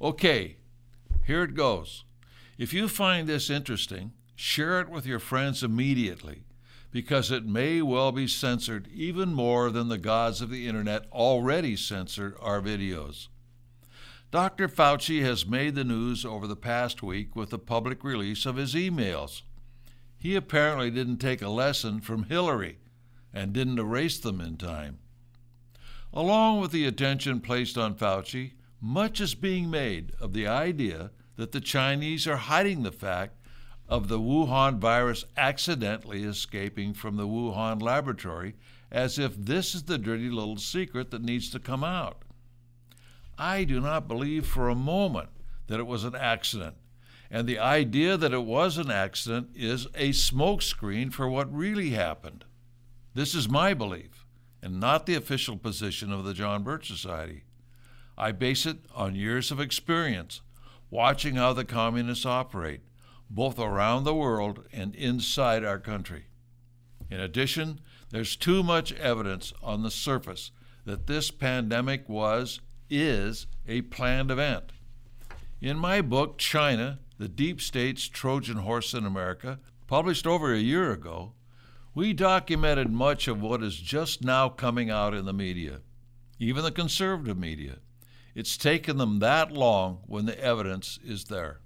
[0.00, 0.58] Okay,
[1.26, 2.04] here it goes.
[2.56, 6.44] If you find this interesting, share it with your friends immediately
[6.90, 11.76] because it may well be censored even more than the gods of the internet already
[11.76, 13.28] censor our videos.
[14.30, 14.68] Dr.
[14.68, 18.74] Fauci has made the news over the past week with the public release of his
[18.74, 19.42] emails.
[20.16, 22.78] He apparently didn't take a lesson from Hillary
[23.32, 24.98] and didn't erase them in time.
[26.12, 31.52] Along with the attention placed on Fauci, much is being made of the idea that
[31.52, 33.34] the Chinese are hiding the fact
[33.88, 38.54] of the Wuhan virus accidentally escaping from the Wuhan laboratory
[38.90, 42.22] as if this is the dirty little secret that needs to come out.
[43.38, 45.28] I do not believe for a moment
[45.68, 46.76] that it was an accident.
[47.30, 52.44] And the idea that it was an accident is a smokescreen for what really happened.
[53.14, 54.24] This is my belief,
[54.62, 57.44] and not the official position of the John Birch Society.
[58.20, 60.40] I base it on years of experience,
[60.90, 62.80] watching how the communists operate,
[63.30, 66.24] both around the world and inside our country.
[67.08, 70.50] In addition, there's too much evidence on the surface
[70.84, 74.72] that this pandemic was is a planned event.
[75.60, 80.90] In my book, China, the Deep State's Trojan Horse in America, published over a year
[80.90, 81.34] ago,
[81.94, 85.82] we documented much of what is just now coming out in the media,
[86.40, 87.76] even the conservative media.
[88.38, 91.58] It's taken them that long when the evidence is there.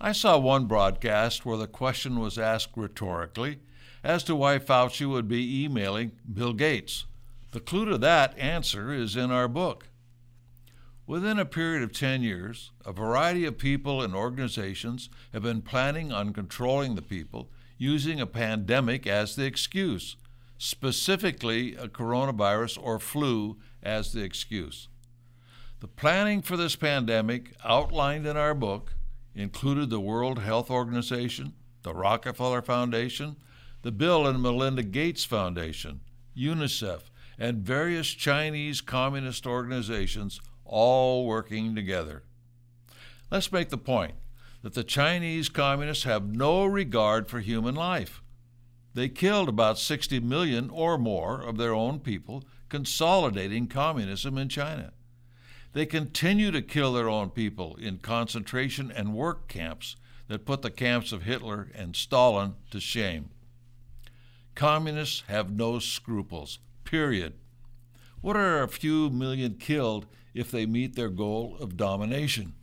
[0.00, 3.58] I saw one broadcast where the question was asked rhetorically
[4.04, 7.06] as to why Fauci would be emailing Bill Gates.
[7.50, 9.88] The clue to that answer is in our book.
[11.08, 16.12] Within a period of 10 years, a variety of people and organizations have been planning
[16.12, 20.14] on controlling the people using a pandemic as the excuse,
[20.56, 24.86] specifically a coronavirus or flu as the excuse.
[25.84, 28.94] The planning for this pandemic, outlined in our book,
[29.34, 33.36] included the World Health Organization, the Rockefeller Foundation,
[33.82, 36.00] the Bill and Melinda Gates Foundation,
[36.34, 42.22] UNICEF, and various Chinese communist organizations all working together.
[43.30, 44.14] Let's make the point
[44.62, 48.22] that the Chinese communists have no regard for human life.
[48.94, 54.93] They killed about 60 million or more of their own people, consolidating communism in China.
[55.74, 59.96] They continue to kill their own people in concentration and work camps
[60.28, 63.30] that put the camps of Hitler and Stalin to shame.
[64.54, 67.34] Communists have no scruples, period.
[68.20, 72.54] What are a few million killed if they meet their goal of domination.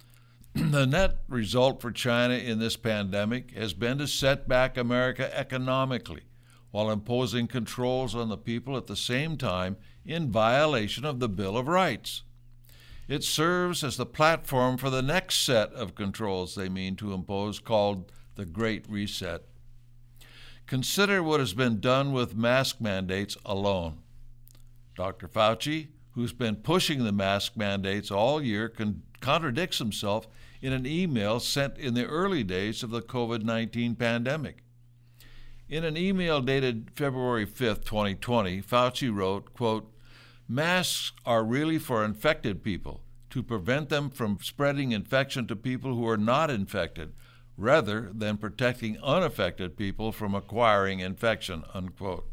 [0.54, 6.22] the net result for China in this pandemic has been to set back America economically
[6.70, 11.56] while imposing controls on the people at the same time in violation of the Bill
[11.56, 12.22] of Rights.
[13.10, 17.58] It serves as the platform for the next set of controls they mean to impose
[17.58, 19.42] called the Great Reset.
[20.68, 23.98] Consider what has been done with mask mandates alone.
[24.94, 25.26] Dr.
[25.26, 30.28] Fauci, who's been pushing the mask mandates all year, con- contradicts himself
[30.62, 34.58] in an email sent in the early days of the COVID 19 pandemic.
[35.68, 39.92] In an email dated February 5, 2020, Fauci wrote, quote,
[40.52, 46.08] Masks are really for infected people to prevent them from spreading infection to people who
[46.08, 47.12] are not infected,
[47.56, 52.28] rather than protecting unaffected people from acquiring infection, unquote.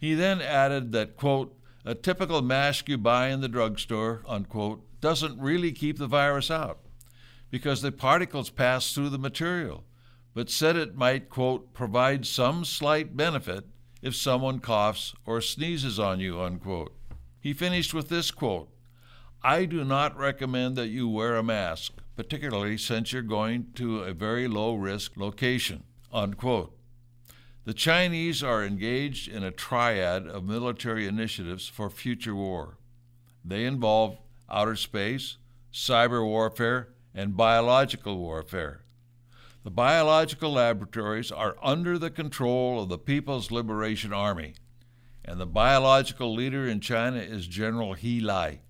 [0.00, 5.38] He then added that, quote, a typical mask you buy in the drugstore, unquote, doesn't
[5.38, 6.78] really keep the virus out
[7.50, 9.84] because the particles pass through the material,
[10.32, 13.66] but said it might, quote, provide some slight benefit
[14.00, 16.94] if someone coughs or sneezes on you, unquote.
[17.42, 18.70] He finished with this quote
[19.42, 24.14] I do not recommend that you wear a mask, particularly since you're going to a
[24.14, 25.82] very low risk location,
[26.12, 26.72] unquote.
[27.64, 32.78] The Chinese are engaged in a triad of military initiatives for future war.
[33.44, 35.38] They involve outer space,
[35.72, 38.82] cyber warfare, and biological warfare.
[39.64, 44.54] The biological laboratories are under the control of the People's Liberation Army,
[45.24, 48.60] and the biological leader in China is General He Lai.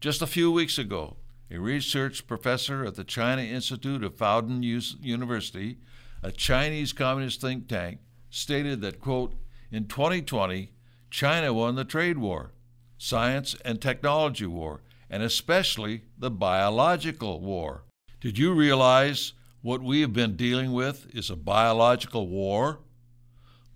[0.00, 1.16] Just a few weeks ago,
[1.50, 4.62] a research professor at the China Institute of Fudan
[5.00, 5.78] University
[6.22, 7.98] a Chinese communist think tank,
[8.30, 9.34] stated that, quote,
[9.70, 10.72] in 2020,
[11.10, 12.52] China won the trade war,
[12.98, 17.84] science and technology war, and especially the biological war.
[18.20, 19.32] Did you realize
[19.62, 22.80] what we have been dealing with is a biological war?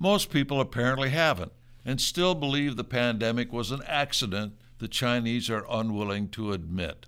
[0.03, 1.53] Most people apparently haven't
[1.85, 7.07] and still believe the pandemic was an accident the Chinese are unwilling to admit.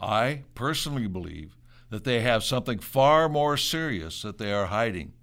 [0.00, 1.56] I personally believe
[1.90, 5.14] that they have something far more serious that they are hiding.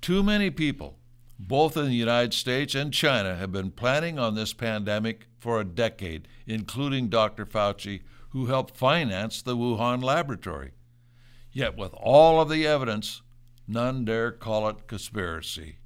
[0.00, 1.00] Too many people,
[1.40, 5.64] both in the United States and China, have been planning on this pandemic for a
[5.64, 7.44] decade, including Dr.
[7.44, 10.70] Fauci, who helped finance the Wuhan laboratory.
[11.50, 13.22] Yet, with all of the evidence,
[13.66, 15.76] none dare call it conspiracy.